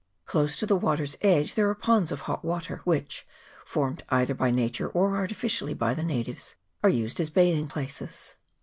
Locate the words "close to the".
0.25-0.75